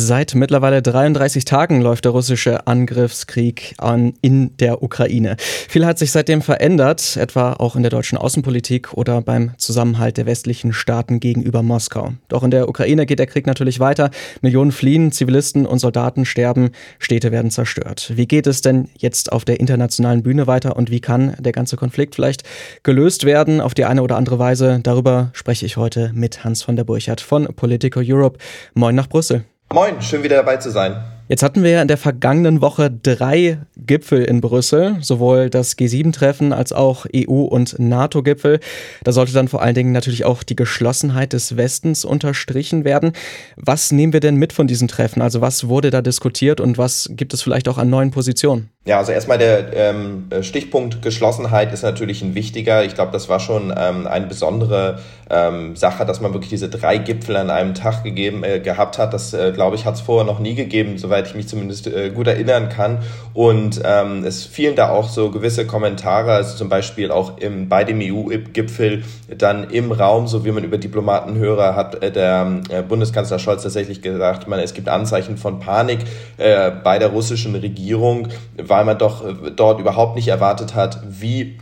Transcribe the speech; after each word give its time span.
Seit 0.00 0.36
mittlerweile 0.36 0.80
33 0.80 1.44
Tagen 1.44 1.80
läuft 1.80 2.04
der 2.04 2.12
russische 2.12 2.68
Angriffskrieg 2.68 3.74
an 3.78 4.14
in 4.20 4.56
der 4.58 4.80
Ukraine. 4.84 5.34
Viel 5.40 5.84
hat 5.84 5.98
sich 5.98 6.12
seitdem 6.12 6.40
verändert, 6.40 7.16
etwa 7.16 7.54
auch 7.54 7.74
in 7.74 7.82
der 7.82 7.90
deutschen 7.90 8.16
Außenpolitik 8.16 8.94
oder 8.94 9.20
beim 9.22 9.50
Zusammenhalt 9.58 10.16
der 10.16 10.26
westlichen 10.26 10.72
Staaten 10.72 11.18
gegenüber 11.18 11.64
Moskau. 11.64 12.12
Doch 12.28 12.44
in 12.44 12.52
der 12.52 12.68
Ukraine 12.68 13.06
geht 13.06 13.18
der 13.18 13.26
Krieg 13.26 13.48
natürlich 13.48 13.80
weiter. 13.80 14.10
Millionen 14.40 14.70
fliehen, 14.70 15.10
Zivilisten 15.10 15.66
und 15.66 15.80
Soldaten 15.80 16.24
sterben, 16.24 16.70
Städte 17.00 17.32
werden 17.32 17.50
zerstört. 17.50 18.12
Wie 18.14 18.28
geht 18.28 18.46
es 18.46 18.60
denn 18.60 18.88
jetzt 18.96 19.32
auf 19.32 19.44
der 19.44 19.58
internationalen 19.58 20.22
Bühne 20.22 20.46
weiter 20.46 20.76
und 20.76 20.92
wie 20.92 21.00
kann 21.00 21.34
der 21.40 21.52
ganze 21.52 21.76
Konflikt 21.76 22.14
vielleicht 22.14 22.44
gelöst 22.84 23.24
werden 23.24 23.60
auf 23.60 23.74
die 23.74 23.84
eine 23.84 24.04
oder 24.04 24.16
andere 24.16 24.38
Weise? 24.38 24.78
Darüber 24.80 25.30
spreche 25.32 25.66
ich 25.66 25.76
heute 25.76 26.12
mit 26.14 26.44
Hans 26.44 26.62
von 26.62 26.76
der 26.76 26.84
Burchardt 26.84 27.20
von 27.20 27.46
Politico 27.56 28.00
Europe. 28.00 28.38
Moin 28.74 28.94
nach 28.94 29.08
Brüssel. 29.08 29.44
Moin, 29.70 30.00
schön 30.00 30.22
wieder 30.22 30.36
dabei 30.36 30.56
zu 30.56 30.70
sein. 30.70 30.96
Jetzt 31.28 31.42
hatten 31.42 31.62
wir 31.62 31.70
ja 31.70 31.82
in 31.82 31.88
der 31.88 31.98
vergangenen 31.98 32.62
Woche 32.62 32.90
drei 32.90 33.58
Gipfel 33.76 34.24
in 34.24 34.40
Brüssel, 34.40 34.96
sowohl 35.02 35.50
das 35.50 35.76
G7-Treffen 35.76 36.54
als 36.54 36.72
auch 36.72 37.04
EU- 37.14 37.44
und 37.44 37.78
NATO-Gipfel. 37.78 38.60
Da 39.04 39.12
sollte 39.12 39.34
dann 39.34 39.46
vor 39.46 39.60
allen 39.60 39.74
Dingen 39.74 39.92
natürlich 39.92 40.24
auch 40.24 40.42
die 40.42 40.56
Geschlossenheit 40.56 41.34
des 41.34 41.58
Westens 41.58 42.06
unterstrichen 42.06 42.86
werden. 42.86 43.12
Was 43.56 43.92
nehmen 43.92 44.14
wir 44.14 44.20
denn 44.20 44.36
mit 44.36 44.54
von 44.54 44.66
diesen 44.66 44.88
Treffen? 44.88 45.20
Also 45.20 45.42
was 45.42 45.68
wurde 45.68 45.90
da 45.90 46.00
diskutiert 46.00 46.62
und 46.62 46.78
was 46.78 47.10
gibt 47.12 47.34
es 47.34 47.42
vielleicht 47.42 47.68
auch 47.68 47.76
an 47.76 47.90
neuen 47.90 48.10
Positionen? 48.10 48.70
Ja, 48.88 48.96
also 48.96 49.12
erstmal 49.12 49.36
der 49.36 49.70
ähm, 49.74 50.30
Stichpunkt 50.40 51.02
Geschlossenheit 51.02 51.74
ist 51.74 51.82
natürlich 51.82 52.22
ein 52.22 52.34
wichtiger. 52.34 52.84
Ich 52.84 52.94
glaube, 52.94 53.12
das 53.12 53.28
war 53.28 53.38
schon 53.38 53.70
ähm, 53.76 54.06
eine 54.06 54.26
besondere 54.26 55.00
ähm, 55.28 55.76
Sache, 55.76 56.06
dass 56.06 56.22
man 56.22 56.32
wirklich 56.32 56.48
diese 56.48 56.70
drei 56.70 56.96
Gipfel 56.96 57.36
an 57.36 57.50
einem 57.50 57.74
Tag 57.74 58.02
gegeben 58.02 58.44
äh, 58.44 58.60
gehabt 58.60 58.96
hat. 58.96 59.12
Das, 59.12 59.34
äh, 59.34 59.52
glaube 59.52 59.76
ich, 59.76 59.84
hat 59.84 59.96
es 59.96 60.00
vorher 60.00 60.24
noch 60.24 60.38
nie 60.38 60.54
gegeben, 60.54 60.96
soweit 60.96 61.26
ich 61.26 61.34
mich 61.34 61.48
zumindest 61.48 61.86
äh, 61.86 62.08
gut 62.08 62.28
erinnern 62.28 62.70
kann. 62.70 63.00
Und 63.34 63.82
ähm, 63.84 64.24
es 64.24 64.46
fielen 64.46 64.74
da 64.74 64.88
auch 64.88 65.10
so 65.10 65.30
gewisse 65.30 65.66
Kommentare, 65.66 66.32
also 66.32 66.56
zum 66.56 66.70
Beispiel 66.70 67.10
auch 67.10 67.36
im, 67.36 67.68
bei 67.68 67.84
dem 67.84 68.00
EU-Gipfel 68.00 69.02
dann 69.36 69.68
im 69.68 69.92
Raum, 69.92 70.28
so 70.28 70.46
wie 70.46 70.50
man 70.50 70.64
über 70.64 70.78
Diplomaten 70.78 71.36
höre, 71.36 71.76
hat 71.76 72.02
äh, 72.02 72.10
der 72.10 72.62
äh, 72.70 72.82
Bundeskanzler 72.82 73.38
Scholz 73.38 73.64
tatsächlich 73.64 74.00
gesagt, 74.00 74.48
man, 74.48 74.60
es 74.60 74.72
gibt 74.72 74.88
Anzeichen 74.88 75.36
von 75.36 75.60
Panik 75.60 75.98
äh, 76.38 76.70
bei 76.70 76.98
der 76.98 77.08
russischen 77.08 77.54
Regierung, 77.54 78.28
weil 78.56 78.77
weil 78.78 78.84
man 78.84 78.98
doch 78.98 79.26
äh, 79.26 79.50
dort 79.50 79.80
überhaupt 79.80 80.14
nicht 80.14 80.28
erwartet 80.28 80.76
hat, 80.76 81.00
wie 81.04 81.58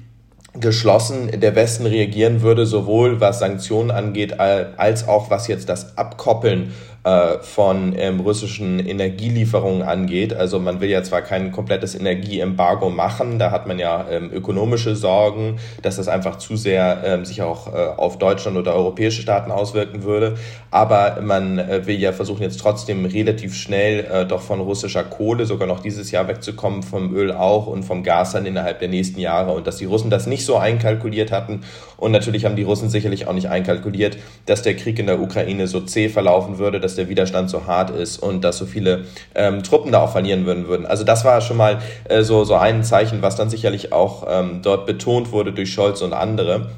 geschlossen 0.52 1.40
der 1.40 1.54
Westen 1.54 1.86
reagieren 1.86 2.42
würde, 2.42 2.66
sowohl 2.66 3.22
was 3.22 3.38
Sanktionen 3.38 3.90
angeht, 3.90 4.38
als 4.38 5.08
auch 5.08 5.30
was 5.30 5.48
jetzt 5.48 5.70
das 5.70 5.96
Abkoppeln 5.96 6.74
äh, 7.06 7.38
von 7.38 7.94
ähm, 7.96 8.18
russischen 8.18 8.80
Energielieferungen 8.84 9.82
angeht. 9.82 10.34
Also 10.34 10.58
man 10.58 10.80
will 10.80 10.90
ja 10.90 11.04
zwar 11.04 11.22
kein 11.22 11.52
komplettes 11.52 11.94
Energieembargo 11.94 12.90
machen, 12.90 13.38
da 13.38 13.52
hat 13.52 13.68
man 13.68 13.78
ja 13.78 14.06
ähm, 14.10 14.32
ökonomische 14.32 14.96
Sorgen, 14.96 15.60
dass 15.82 15.96
das 15.96 16.08
einfach 16.08 16.38
zu 16.38 16.56
sehr 16.56 17.02
ähm, 17.04 17.24
sich 17.24 17.42
auch 17.42 17.72
äh, 17.72 17.78
auf 17.96 18.18
Deutschland 18.18 18.56
oder 18.56 18.74
europäische 18.74 19.22
Staaten 19.22 19.52
auswirken 19.52 20.02
würde. 20.02 20.34
Aber 20.72 21.20
man 21.22 21.60
äh, 21.60 21.86
will 21.86 22.00
ja 22.00 22.12
versuchen 22.12 22.42
jetzt 22.42 22.58
trotzdem 22.58 23.04
relativ 23.04 23.54
schnell 23.54 24.00
äh, 24.00 24.26
doch 24.26 24.42
von 24.42 24.60
russischer 24.60 25.04
Kohle 25.04 25.46
sogar 25.46 25.68
noch 25.68 25.78
dieses 25.78 26.10
Jahr 26.10 26.26
wegzukommen, 26.26 26.82
vom 26.82 27.14
Öl 27.14 27.30
auch 27.30 27.68
und 27.68 27.84
vom 27.84 28.02
Gas 28.02 28.32
dann 28.32 28.46
innerhalb 28.46 28.80
der 28.80 28.88
nächsten 28.88 29.20
Jahre. 29.20 29.52
Und 29.52 29.68
dass 29.68 29.76
die 29.76 29.84
Russen 29.84 30.10
das 30.10 30.26
nicht 30.26 30.44
so 30.44 30.56
einkalkuliert 30.56 31.30
hatten. 31.30 31.60
Und 31.96 32.10
natürlich 32.10 32.44
haben 32.44 32.56
die 32.56 32.64
Russen 32.64 32.90
sicherlich 32.90 33.28
auch 33.28 33.32
nicht 33.32 33.48
einkalkuliert, 33.48 34.18
dass 34.44 34.62
der 34.62 34.74
Krieg 34.74 34.98
in 34.98 35.06
der 35.06 35.20
Ukraine 35.20 35.68
so 35.68 35.80
zäh 35.80 36.08
verlaufen 36.08 36.58
würde, 36.58 36.80
dass 36.80 36.95
der 36.96 37.08
Widerstand 37.08 37.50
so 37.50 37.66
hart 37.66 37.90
ist 37.90 38.18
und 38.18 38.42
dass 38.42 38.58
so 38.58 38.66
viele 38.66 39.04
ähm, 39.34 39.62
Truppen 39.62 39.92
da 39.92 40.00
auch 40.00 40.12
verlieren 40.12 40.46
würden. 40.46 40.68
würden. 40.68 40.86
Also 40.86 41.04
das 41.04 41.24
war 41.24 41.40
schon 41.40 41.56
mal 41.56 41.78
äh, 42.08 42.22
so, 42.22 42.44
so 42.44 42.54
ein 42.54 42.84
Zeichen, 42.84 43.22
was 43.22 43.36
dann 43.36 43.50
sicherlich 43.50 43.92
auch 43.92 44.26
ähm, 44.28 44.60
dort 44.62 44.86
betont 44.86 45.32
wurde 45.32 45.52
durch 45.52 45.72
Scholz 45.72 46.02
und 46.02 46.12
andere. 46.12 46.70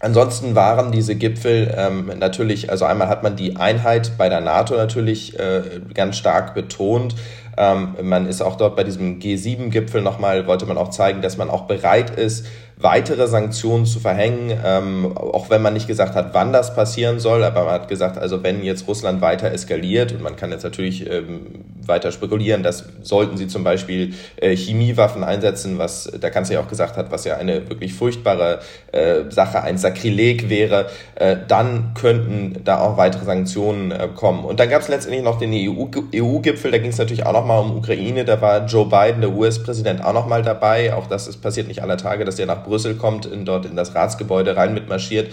Ansonsten 0.00 0.54
waren 0.54 0.92
diese 0.92 1.16
Gipfel 1.16 1.74
ähm, 1.76 2.12
natürlich, 2.18 2.70
also 2.70 2.84
einmal 2.84 3.08
hat 3.08 3.24
man 3.24 3.34
die 3.34 3.56
Einheit 3.56 4.12
bei 4.16 4.28
der 4.28 4.40
NATO 4.40 4.76
natürlich 4.76 5.36
äh, 5.38 5.80
ganz 5.92 6.16
stark 6.16 6.54
betont. 6.54 7.16
Ähm, 7.58 7.96
man 8.02 8.26
ist 8.26 8.40
auch 8.40 8.56
dort 8.56 8.76
bei 8.76 8.84
diesem 8.84 9.18
G7-Gipfel 9.18 10.00
nochmal, 10.00 10.46
wollte 10.46 10.64
man 10.66 10.78
auch 10.78 10.90
zeigen, 10.90 11.22
dass 11.22 11.36
man 11.36 11.50
auch 11.50 11.62
bereit 11.62 12.10
ist, 12.10 12.46
weitere 12.76 13.26
Sanktionen 13.26 13.84
zu 13.84 13.98
verhängen, 13.98 14.56
ähm, 14.64 15.16
auch 15.16 15.50
wenn 15.50 15.60
man 15.60 15.74
nicht 15.74 15.88
gesagt 15.88 16.14
hat, 16.14 16.32
wann 16.34 16.52
das 16.52 16.74
passieren 16.76 17.18
soll, 17.18 17.42
aber 17.42 17.64
man 17.64 17.74
hat 17.74 17.88
gesagt, 17.88 18.16
also 18.16 18.44
wenn 18.44 18.62
jetzt 18.62 18.86
Russland 18.86 19.20
weiter 19.20 19.50
eskaliert 19.50 20.12
und 20.12 20.22
man 20.22 20.36
kann 20.36 20.52
jetzt 20.52 20.62
natürlich 20.62 21.10
ähm, 21.10 21.64
weiter 21.88 22.12
spekulieren, 22.12 22.62
dass 22.62 22.84
sollten 23.02 23.36
sie 23.36 23.48
zum 23.48 23.64
Beispiel 23.64 24.14
äh, 24.36 24.54
Chemiewaffen 24.54 25.24
einsetzen, 25.24 25.78
was 25.78 26.04
der 26.04 26.30
Kanzler 26.30 26.56
ja 26.56 26.60
auch 26.60 26.68
gesagt 26.68 26.96
hat, 26.96 27.10
was 27.10 27.24
ja 27.24 27.36
eine 27.36 27.68
wirklich 27.68 27.94
furchtbare 27.94 28.60
äh, 28.92 29.30
Sache, 29.30 29.62
ein 29.62 29.78
Sakrileg 29.78 30.48
wäre, 30.48 30.86
äh, 31.14 31.36
dann 31.48 31.94
könnten 31.94 32.60
da 32.64 32.80
auch 32.80 32.96
weitere 32.96 33.24
Sanktionen 33.24 33.90
äh, 33.90 34.08
kommen. 34.14 34.44
Und 34.44 34.60
dann 34.60 34.68
gab 34.68 34.82
es 34.82 34.88
letztendlich 34.88 35.22
noch 35.22 35.38
den 35.38 35.52
EU-Gipfel, 35.52 36.70
da 36.70 36.78
ging 36.78 36.90
es 36.90 36.98
natürlich 36.98 37.26
auch 37.26 37.32
nochmal 37.32 37.60
um 37.60 37.76
Ukraine, 37.76 38.24
da 38.24 38.40
war 38.40 38.66
Joe 38.66 38.86
Biden, 38.86 39.20
der 39.20 39.30
US-Präsident, 39.30 40.04
auch 40.04 40.12
nochmal 40.12 40.42
dabei. 40.42 40.94
Auch 40.94 41.06
das 41.06 41.28
ist, 41.28 41.42
passiert 41.42 41.68
nicht 41.68 41.82
aller 41.82 41.96
Tage, 41.96 42.24
dass 42.24 42.38
er 42.38 42.46
nach 42.46 42.64
Brüssel 42.64 42.94
kommt, 42.94 43.26
in, 43.26 43.44
dort 43.44 43.66
in 43.66 43.76
das 43.76 43.94
Ratsgebäude 43.94 44.56
rein 44.56 44.74
mitmarschiert. 44.74 45.32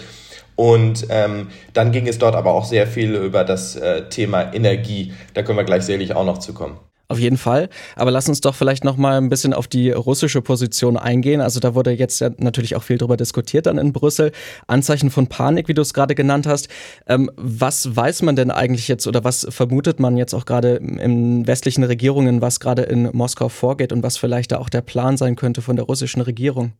Und 0.56 1.06
ähm, 1.10 1.48
dann 1.74 1.92
ging 1.92 2.08
es 2.08 2.18
dort 2.18 2.34
aber 2.34 2.52
auch 2.52 2.64
sehr 2.64 2.86
viel 2.86 3.14
über 3.14 3.44
das 3.44 3.76
äh, 3.76 4.08
Thema 4.08 4.52
Energie. 4.54 5.12
Da 5.34 5.42
können 5.42 5.58
wir 5.58 5.64
gleich 5.64 5.84
sicherlich 5.84 6.14
auch 6.14 6.24
noch 6.24 6.38
zu 6.38 6.54
kommen. 6.54 6.78
Auf 7.08 7.20
jeden 7.20 7.36
Fall. 7.36 7.68
Aber 7.94 8.10
lass 8.10 8.28
uns 8.28 8.40
doch 8.40 8.56
vielleicht 8.56 8.82
noch 8.82 8.96
mal 8.96 9.16
ein 9.18 9.28
bisschen 9.28 9.52
auf 9.52 9.68
die 9.68 9.90
russische 9.92 10.42
Position 10.42 10.96
eingehen. 10.96 11.40
Also 11.40 11.60
da 11.60 11.76
wurde 11.76 11.92
jetzt 11.92 12.20
ja 12.20 12.30
natürlich 12.38 12.74
auch 12.74 12.82
viel 12.82 12.98
darüber 12.98 13.16
diskutiert 13.16 13.66
dann 13.66 13.78
in 13.78 13.92
Brüssel. 13.92 14.32
Anzeichen 14.66 15.10
von 15.10 15.28
Panik, 15.28 15.68
wie 15.68 15.74
du 15.74 15.82
es 15.82 15.94
gerade 15.94 16.16
genannt 16.16 16.48
hast. 16.48 16.68
Ähm, 17.06 17.30
was 17.36 17.94
weiß 17.94 18.22
man 18.22 18.34
denn 18.34 18.50
eigentlich 18.50 18.88
jetzt 18.88 19.06
oder 19.06 19.22
was 19.22 19.46
vermutet 19.50 20.00
man 20.00 20.16
jetzt 20.16 20.34
auch 20.34 20.46
gerade 20.46 20.76
in 20.76 21.46
westlichen 21.46 21.84
Regierungen, 21.84 22.40
was 22.40 22.58
gerade 22.58 22.82
in 22.82 23.08
Moskau 23.12 23.48
vorgeht 23.48 23.92
und 23.92 24.02
was 24.02 24.16
vielleicht 24.16 24.50
da 24.50 24.58
auch 24.58 24.68
der 24.68 24.82
Plan 24.82 25.16
sein 25.16 25.36
könnte 25.36 25.62
von 25.62 25.76
der 25.76 25.84
russischen 25.84 26.22
Regierung? 26.22 26.72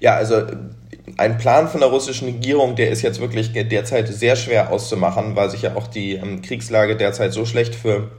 Ja, 0.00 0.16
also 0.16 0.42
ein 1.16 1.38
Plan 1.38 1.68
von 1.68 1.80
der 1.80 1.88
russischen 1.88 2.26
Regierung, 2.26 2.76
der 2.76 2.90
ist 2.90 3.02
jetzt 3.02 3.20
wirklich 3.20 3.52
derzeit 3.52 4.08
sehr 4.08 4.36
schwer 4.36 4.70
auszumachen, 4.70 5.36
weil 5.36 5.50
sich 5.50 5.62
ja 5.62 5.74
auch 5.76 5.86
die 5.86 6.14
ähm, 6.14 6.42
Kriegslage 6.42 6.96
derzeit 6.96 7.32
so 7.32 7.46
schlecht 7.46 7.74
für 7.74 8.10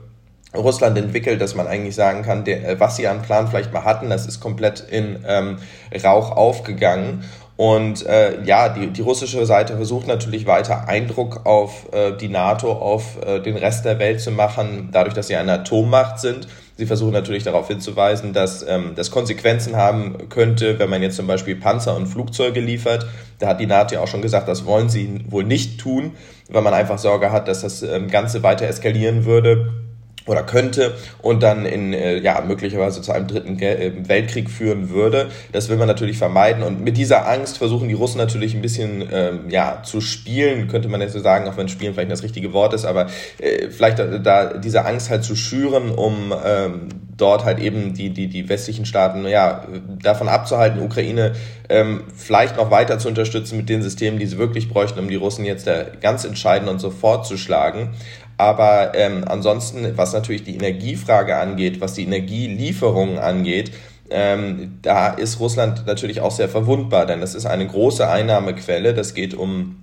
Russland 0.54 0.96
entwickelt, 0.96 1.40
dass 1.40 1.54
man 1.54 1.66
eigentlich 1.66 1.94
sagen 1.94 2.22
kann, 2.22 2.44
der, 2.44 2.66
äh, 2.66 2.80
was 2.80 2.96
sie 2.96 3.06
an 3.06 3.22
Plan 3.22 3.48
vielleicht 3.48 3.72
mal 3.72 3.84
hatten, 3.84 4.10
das 4.10 4.26
ist 4.26 4.40
komplett 4.40 4.80
in 4.80 5.24
ähm, 5.26 5.58
Rauch 6.02 6.32
aufgegangen. 6.32 7.24
Und 7.58 8.06
äh, 8.06 8.40
ja, 8.44 8.68
die, 8.68 8.86
die 8.86 9.02
russische 9.02 9.44
Seite 9.44 9.74
versucht 9.74 10.06
natürlich 10.06 10.46
weiter 10.46 10.86
Eindruck 10.86 11.44
auf 11.44 11.92
äh, 11.92 12.12
die 12.12 12.28
NATO, 12.28 12.70
auf 12.70 13.18
äh, 13.26 13.40
den 13.40 13.56
Rest 13.56 13.84
der 13.84 13.98
Welt 13.98 14.20
zu 14.20 14.30
machen, 14.30 14.90
dadurch, 14.92 15.12
dass 15.12 15.26
sie 15.26 15.34
eine 15.34 15.54
Atommacht 15.54 16.20
sind. 16.20 16.46
Sie 16.76 16.86
versuchen 16.86 17.12
natürlich 17.12 17.42
darauf 17.42 17.66
hinzuweisen, 17.66 18.32
dass 18.32 18.62
ähm, 18.62 18.92
das 18.94 19.10
Konsequenzen 19.10 19.74
haben 19.74 20.28
könnte, 20.28 20.78
wenn 20.78 20.88
man 20.88 21.02
jetzt 21.02 21.16
zum 21.16 21.26
Beispiel 21.26 21.56
Panzer 21.56 21.96
und 21.96 22.06
Flugzeuge 22.06 22.60
liefert. 22.60 23.06
Da 23.40 23.48
hat 23.48 23.58
die 23.58 23.66
NATO 23.66 23.96
ja 23.96 24.02
auch 24.02 24.06
schon 24.06 24.22
gesagt, 24.22 24.46
das 24.46 24.64
wollen 24.64 24.88
sie 24.88 25.24
wohl 25.28 25.42
nicht 25.42 25.80
tun, 25.80 26.12
weil 26.48 26.62
man 26.62 26.74
einfach 26.74 26.98
Sorge 26.98 27.32
hat, 27.32 27.48
dass 27.48 27.62
das 27.62 27.82
ähm, 27.82 28.06
Ganze 28.06 28.44
weiter 28.44 28.68
eskalieren 28.68 29.24
würde 29.24 29.87
oder 30.28 30.42
könnte 30.42 30.94
und 31.22 31.42
dann 31.42 31.66
in 31.66 31.92
äh, 31.92 32.18
ja 32.18 32.40
möglicherweise 32.40 33.02
zu 33.02 33.12
einem 33.12 33.26
dritten 33.26 33.58
äh, 33.60 33.92
Weltkrieg 34.06 34.50
führen 34.50 34.90
würde. 34.90 35.28
Das 35.52 35.68
will 35.68 35.76
man 35.76 35.88
natürlich 35.88 36.18
vermeiden 36.18 36.62
und 36.62 36.82
mit 36.84 36.96
dieser 36.96 37.28
Angst 37.28 37.58
versuchen 37.58 37.88
die 37.88 37.94
Russen 37.94 38.18
natürlich 38.18 38.54
ein 38.54 38.62
bisschen 38.62 39.08
ähm, 39.10 39.50
ja 39.50 39.82
zu 39.82 40.00
spielen, 40.00 40.68
könnte 40.68 40.88
man 40.88 41.00
jetzt 41.00 41.14
so 41.14 41.20
sagen, 41.20 41.48
auch 41.48 41.56
wenn 41.56 41.68
Spielen 41.68 41.94
vielleicht 41.94 42.10
das 42.10 42.22
richtige 42.22 42.52
Wort 42.52 42.74
ist, 42.74 42.84
aber 42.84 43.06
äh, 43.38 43.70
vielleicht 43.70 43.98
da, 43.98 44.18
da 44.18 44.54
diese 44.58 44.84
Angst 44.84 45.10
halt 45.10 45.24
zu 45.24 45.34
schüren, 45.34 45.90
um 45.90 46.32
ähm, 46.44 46.88
dort 47.16 47.44
halt 47.44 47.58
eben 47.58 47.94
die 47.94 48.10
die 48.10 48.28
die 48.28 48.48
westlichen 48.48 48.86
Staaten 48.86 49.26
ja 49.26 49.66
davon 50.02 50.28
abzuhalten, 50.28 50.80
Ukraine 50.80 51.32
ähm, 51.68 52.04
vielleicht 52.14 52.56
noch 52.56 52.70
weiter 52.70 52.98
zu 52.98 53.08
unterstützen 53.08 53.56
mit 53.56 53.68
den 53.68 53.82
Systemen, 53.82 54.18
die 54.18 54.26
sie 54.26 54.38
wirklich 54.38 54.68
bräuchten, 54.68 54.98
um 54.98 55.08
die 55.08 55.16
Russen 55.16 55.44
jetzt 55.44 55.66
da 55.66 55.84
ganz 56.00 56.24
entscheidend 56.24 56.68
und 56.68 56.78
sofort 56.78 57.26
zu 57.26 57.36
schlagen. 57.36 57.90
Aber 58.38 58.92
ähm, 58.94 59.24
ansonsten, 59.26 59.96
was 59.96 60.12
natürlich 60.12 60.44
die 60.44 60.54
Energiefrage 60.54 61.36
angeht, 61.36 61.80
was 61.80 61.94
die 61.94 62.04
Energielieferungen 62.04 63.18
angeht, 63.18 63.72
ähm, 64.10 64.78
da 64.80 65.08
ist 65.08 65.40
Russland 65.40 65.86
natürlich 65.86 66.20
auch 66.20 66.30
sehr 66.30 66.48
verwundbar, 66.48 67.04
denn 67.04 67.20
das 67.20 67.34
ist 67.34 67.46
eine 67.46 67.66
große 67.66 68.08
Einnahmequelle. 68.08 68.94
Das 68.94 69.12
geht 69.12 69.34
um 69.34 69.82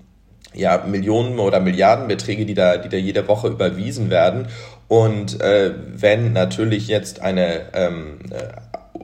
ja, 0.53 0.83
Millionen 0.87 1.37
oder 1.39 1.59
Milliardenbeträge, 1.59 2.45
die 2.45 2.53
da, 2.53 2.77
die 2.77 2.89
da 2.89 2.97
jede 2.97 3.27
Woche 3.27 3.49
überwiesen 3.49 4.09
werden. 4.09 4.47
Und 4.87 5.41
äh, 5.41 5.73
wenn 5.93 6.31
natürlich 6.33 6.87
jetzt 6.87 7.21
eine 7.21 7.73
ähm, 7.73 8.19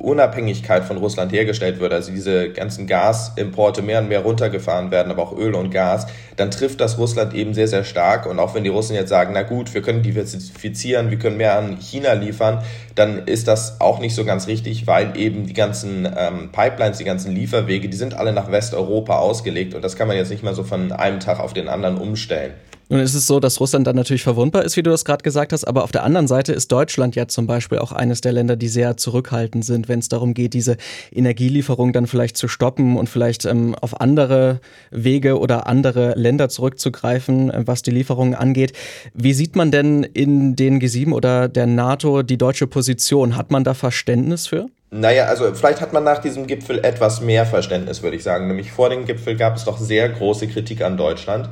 Unabhängigkeit 0.02 0.84
von 0.84 0.98
Russland 0.98 1.32
hergestellt 1.32 1.80
wird, 1.80 1.94
also 1.94 2.12
diese 2.12 2.52
ganzen 2.52 2.88
Gasimporte 2.88 3.82
mehr 3.82 4.00
und 4.00 4.10
mehr 4.10 4.22
runtergefahren 4.22 4.92
werden, 4.92 5.12
aber 5.12 5.24
auch 5.24 5.38
Öl 5.38 5.56
und 5.56 5.72
Gas, 5.72 6.08
dann 6.38 6.52
trifft 6.52 6.82
das 6.82 6.98
Russland 6.98 7.34
eben 7.34 7.54
sehr, 7.54 7.68
sehr 7.68 7.84
stark. 7.84 8.26
Und 8.26 8.40
auch 8.40 8.56
wenn 8.56 8.64
die 8.64 8.70
Russen 8.70 8.96
jetzt 8.96 9.10
sagen, 9.10 9.32
na 9.34 9.44
gut, 9.44 9.74
wir 9.74 9.82
können 9.82 10.04
diversifizieren, 10.04 11.12
wir 11.12 11.20
können 11.20 11.38
mehr 11.38 11.58
an 11.58 11.78
China 11.80 12.14
liefern, 12.14 12.64
dann 13.02 13.26
ist 13.26 13.48
das 13.48 13.82
auch 13.82 14.00
nicht 14.00 14.14
so 14.14 14.24
ganz 14.26 14.48
richtig, 14.48 14.86
weil 14.86 15.18
eben 15.18 15.48
die 15.48 15.54
ganzen 15.54 16.08
ähm, 16.16 16.52
Pipelines, 16.52 17.00
die 17.00 17.04
ganzen 17.04 17.34
Lieferwege, 17.34 17.90
die 17.90 17.98
sind 17.98 18.14
alle 18.14 18.32
nach 18.32 18.52
Westeuropa 18.52 19.18
ausgelegt 19.18 19.74
und 19.74 19.82
das 19.82 19.96
kann 19.96 20.08
man 20.08 20.18
jetzt 20.18 20.30
nicht 20.30 20.44
mal 20.44 20.54
so 20.54 20.64
von 20.64 20.92
einem 20.92 21.20
Tag 21.20 21.40
auf 21.40 21.54
den 21.54 21.68
anderen 21.68 21.98
umstellen. 21.98 22.54
Nun 22.92 23.00
ist 23.00 23.14
es 23.14 23.26
so, 23.26 23.40
dass 23.40 23.62
Russland 23.62 23.88
dann 23.88 23.96
natürlich 23.96 24.22
verwundbar 24.22 24.66
ist, 24.66 24.76
wie 24.76 24.84
du 24.84 24.90
das 24.90 25.06
gerade 25.06 25.24
gesagt 25.24 25.54
hast, 25.54 25.64
aber 25.64 25.86
auf 25.86 25.94
der 25.94 26.04
anderen 26.04 26.28
Seite 26.28 26.52
ist 26.52 26.74
Deutschland 26.74 27.16
ja 27.16 27.26
zum 27.26 27.48
Beispiel 27.48 27.78
auch 27.78 27.94
eines 27.94 28.20
der 28.20 28.34
Länder, 28.34 28.58
die 28.58 28.68
sehr 28.68 28.98
zurückhaltend 28.98 29.64
sind, 29.64 29.88
wenn 29.88 30.00
es 30.00 30.10
darum 30.10 30.34
geht, 30.34 30.54
diese 30.54 30.76
Energielieferung 31.10 31.94
dann 31.94 32.06
vielleicht 32.06 32.36
zu 32.36 32.50
stoppen 32.50 32.98
und 32.98 33.08
vielleicht 33.08 33.46
ähm, 33.46 33.76
auf 33.76 34.02
andere 34.02 34.60
Wege 34.90 35.40
oder 35.40 35.68
andere 35.68 36.16
Länder 36.18 36.50
zurückzugreifen, 36.50 37.50
äh, 37.50 37.64
was 37.66 37.82
die 37.82 37.92
Lieferungen 37.92 38.36
angeht. 38.36 38.74
Wie 39.14 39.32
sieht 39.32 39.56
man 39.56 39.72
denn 39.72 40.04
in 40.04 40.58
den 40.58 40.82
G7 40.82 41.14
oder 41.14 41.48
der 41.48 41.68
NATO 41.68 42.24
die 42.24 42.38
deutsche 42.38 42.68
Position? 42.68 42.91
Hat 43.36 43.52
man 43.52 43.64
da 43.64 43.74
Verständnis 43.74 44.48
für? 44.48 44.68
Naja, 44.90 45.26
also 45.26 45.54
vielleicht 45.54 45.80
hat 45.80 45.94
man 45.94 46.04
nach 46.04 46.20
diesem 46.20 46.48
Gipfel 46.48 46.84
etwas 46.84 47.22
mehr 47.22 47.46
Verständnis, 47.46 48.04
würde 48.04 48.18
ich 48.18 48.24
sagen. 48.24 48.48
Nämlich 48.48 48.72
vor 48.72 48.90
dem 48.90 49.06
Gipfel 49.06 49.38
gab 49.38 49.56
es 49.56 49.64
doch 49.64 49.78
sehr 49.78 50.10
große 50.10 50.48
Kritik 50.48 50.82
an 50.82 50.98
Deutschland. 50.98 51.50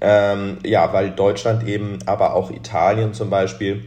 Ähm, 0.00 0.58
ja, 0.64 0.92
weil 0.92 1.10
Deutschland 1.10 1.66
eben, 1.66 1.98
aber 2.06 2.34
auch 2.34 2.50
Italien 2.50 3.14
zum 3.14 3.30
Beispiel, 3.30 3.84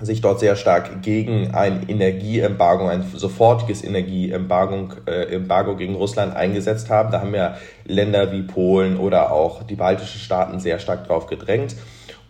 sich 0.00 0.20
dort 0.20 0.40
sehr 0.40 0.56
stark 0.56 1.02
gegen 1.02 1.54
ein 1.54 1.88
Energieembargo, 1.88 2.86
ein 2.86 3.04
sofortiges 3.14 3.84
Energieembargo 3.84 4.88
äh, 5.06 5.34
Embargo 5.34 5.76
gegen 5.76 5.94
Russland 5.94 6.34
eingesetzt 6.34 6.88
haben. 6.88 7.10
Da 7.10 7.20
haben 7.20 7.34
ja 7.34 7.56
Länder 7.84 8.32
wie 8.32 8.42
Polen 8.42 8.96
oder 8.96 9.32
auch 9.32 9.62
die 9.62 9.74
baltischen 9.74 10.20
Staaten 10.20 10.60
sehr 10.60 10.78
stark 10.78 11.06
drauf 11.06 11.26
gedrängt. 11.26 11.76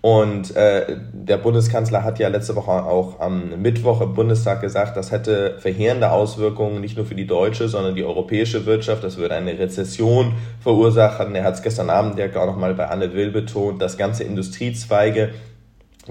Und 0.03 0.57
äh, 0.57 0.97
der 1.13 1.37
Bundeskanzler 1.37 2.03
hat 2.03 2.19
ja 2.19 2.29
letzte 2.29 2.57
Woche 2.57 2.71
auch 2.71 3.21
am 3.21 3.61
Mittwoch 3.61 4.01
im 4.01 4.15
Bundestag 4.15 4.63
gesagt, 4.63 4.97
das 4.97 5.11
hätte 5.11 5.59
verheerende 5.59 6.11
Auswirkungen 6.11 6.81
nicht 6.81 6.97
nur 6.97 7.05
für 7.05 7.15
die 7.15 7.27
deutsche, 7.27 7.69
sondern 7.69 7.95
die 7.95 8.05
europäische 8.05 8.65
Wirtschaft. 8.65 9.05
Das 9.05 9.19
würde 9.19 9.35
eine 9.35 9.59
Rezession 9.59 10.35
verursachen. 10.61 11.35
Er 11.35 11.45
hat 11.45 11.55
es 11.55 11.63
gestern 11.63 11.91
Abend 11.91 12.19
ja 12.19 12.29
auch 12.41 12.47
nochmal 12.47 12.73
bei 12.75 12.89
Anne 12.89 13.13
Will 13.13 13.31
betont, 13.31 13.83
dass 13.83 13.99
ganze 13.99 14.25
Industriezweige 14.25 15.31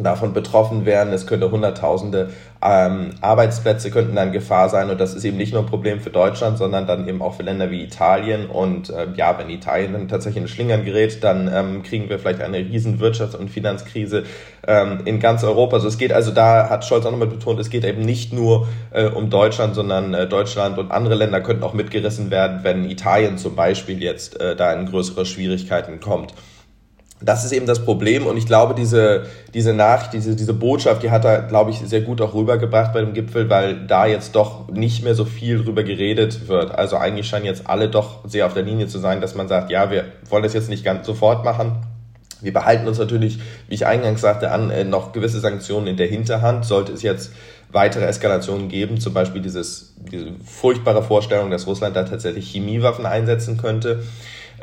davon 0.03 0.33
betroffen 0.33 0.85
wären. 0.85 1.13
Es 1.13 1.27
könnte 1.27 1.51
Hunderttausende 1.51 2.29
ähm, 2.61 3.11
Arbeitsplätze 3.21 3.89
könnten 3.89 4.15
dann 4.15 4.33
Gefahr 4.33 4.67
sein 4.67 4.89
und 4.89 4.99
das 4.99 5.13
ist 5.13 5.23
eben 5.23 5.37
nicht 5.37 5.53
nur 5.53 5.61
ein 5.61 5.67
Problem 5.67 6.01
für 6.01 6.09
Deutschland, 6.09 6.57
sondern 6.57 6.87
dann 6.87 7.07
eben 7.07 7.21
auch 7.21 7.35
für 7.35 7.43
Länder 7.43 7.71
wie 7.71 7.81
Italien 7.81 8.47
und 8.47 8.89
äh, 8.89 9.07
ja, 9.15 9.37
wenn 9.37 9.49
Italien 9.49 9.93
dann 9.93 10.09
tatsächlich 10.09 10.43
in 10.43 10.47
Schlingern 10.49 10.83
gerät, 10.83 11.23
dann 11.23 11.49
ähm, 11.53 11.83
kriegen 11.83 12.09
wir 12.09 12.19
vielleicht 12.19 12.41
eine 12.41 12.57
riesen 12.57 12.99
Wirtschafts- 12.99 13.37
und 13.37 13.49
Finanzkrise 13.49 14.23
ähm, 14.67 14.99
in 15.05 15.21
ganz 15.21 15.45
Europa. 15.45 15.77
Also 15.77 15.87
es 15.87 15.97
geht 15.97 16.11
also 16.11 16.31
da 16.31 16.69
hat 16.69 16.83
Scholz 16.83 17.05
auch 17.05 17.11
nochmal 17.11 17.27
betont, 17.27 17.61
es 17.61 17.69
geht 17.69 17.85
eben 17.85 18.01
nicht 18.01 18.33
nur 18.33 18.67
äh, 18.91 19.05
um 19.05 19.29
Deutschland, 19.29 19.73
sondern 19.73 20.13
äh, 20.13 20.27
Deutschland 20.27 20.77
und 20.77 20.91
andere 20.91 21.15
Länder 21.15 21.39
könnten 21.39 21.63
auch 21.63 21.73
mitgerissen 21.73 22.29
werden, 22.29 22.59
wenn 22.63 22.89
Italien 22.89 23.37
zum 23.37 23.55
Beispiel 23.55 24.03
jetzt 24.03 24.37
äh, 24.41 24.57
da 24.57 24.73
in 24.73 24.85
größere 24.85 25.25
Schwierigkeiten 25.25 26.01
kommt 26.01 26.33
das 27.21 27.43
ist 27.43 27.51
eben 27.51 27.65
das 27.65 27.83
Problem 27.83 28.25
und 28.25 28.37
ich 28.37 28.45
glaube, 28.45 28.73
diese, 28.73 29.25
diese 29.53 29.73
Nachricht, 29.73 30.13
diese, 30.13 30.35
diese 30.35 30.53
Botschaft, 30.53 31.03
die 31.03 31.11
hat 31.11 31.25
er, 31.25 31.41
glaube 31.41 31.71
ich, 31.71 31.79
sehr 31.79 32.01
gut 32.01 32.21
auch 32.21 32.33
rübergebracht 32.33 32.93
bei 32.93 33.01
dem 33.01 33.13
Gipfel, 33.13 33.49
weil 33.49 33.85
da 33.87 34.05
jetzt 34.05 34.35
doch 34.35 34.69
nicht 34.69 35.03
mehr 35.03 35.15
so 35.15 35.25
viel 35.25 35.61
drüber 35.63 35.83
geredet 35.83 36.47
wird. 36.47 36.73
Also 36.73 36.95
eigentlich 36.95 37.27
scheinen 37.27 37.45
jetzt 37.45 37.67
alle 37.67 37.89
doch 37.89 38.25
sehr 38.25 38.45
auf 38.45 38.53
der 38.53 38.63
Linie 38.63 38.87
zu 38.87 38.99
sein, 38.99 39.19
dass 39.19 39.35
man 39.35 39.49
sagt, 39.49 39.69
ja, 39.69 39.91
wir 39.91 40.05
wollen 40.29 40.43
das 40.43 40.53
jetzt 40.53 40.69
nicht 40.69 40.85
ganz 40.85 41.05
sofort 41.05 41.43
machen. 41.43 41.83
Wir 42.41 42.53
behalten 42.53 42.87
uns 42.87 42.99
natürlich, 42.99 43.39
wie 43.67 43.75
ich 43.75 43.85
eingangs 43.85 44.21
sagte, 44.21 44.51
an 44.51 44.69
äh, 44.69 44.85
noch 44.85 45.11
gewisse 45.11 45.41
Sanktionen 45.41 45.87
in 45.87 45.97
der 45.97 46.07
Hinterhand. 46.07 46.63
Sollte 46.63 46.93
es 46.93 47.01
jetzt 47.01 47.33
weitere 47.69 48.05
Eskalationen 48.05 48.69
geben, 48.69 48.97
zum 49.01 49.13
Beispiel 49.13 49.41
dieses, 49.41 49.93
diese 50.09 50.27
furchtbare 50.45 51.03
Vorstellung, 51.03 51.51
dass 51.51 51.67
Russland 51.67 51.97
da 51.97 52.03
tatsächlich 52.03 52.49
Chemiewaffen 52.49 53.05
einsetzen 53.05 53.57
könnte 53.57 54.03